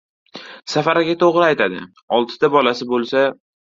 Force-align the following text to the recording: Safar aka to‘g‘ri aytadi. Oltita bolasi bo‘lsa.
Safar 0.75 1.01
aka 1.01 1.13
to‘g‘ri 1.23 1.45
aytadi. 1.49 1.83
Oltita 2.21 2.51
bolasi 2.59 2.89
bo‘lsa. 2.95 3.27